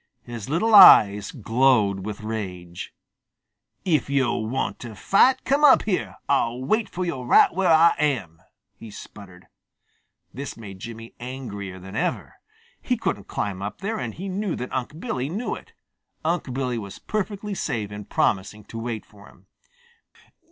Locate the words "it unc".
15.53-16.51